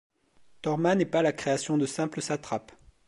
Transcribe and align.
Torma 0.63 0.95
n'est 0.95 1.05
pas 1.05 1.21
la 1.21 1.31
création 1.31 1.77
de 1.77 1.85
simples 1.85 2.23
satrapes. 2.23 2.71